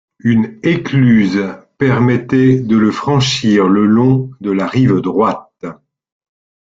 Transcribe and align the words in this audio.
Une 0.23 0.57
écluse 0.63 1.39
permettait 1.77 2.59
de 2.59 2.75
le 2.75 2.89
franchir 2.91 3.67
le 3.67 3.85
long 3.85 4.31
la 4.41 4.65
rive 4.65 4.99
droite. 4.99 5.61